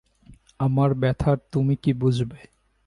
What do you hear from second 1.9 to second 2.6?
বুঝবে।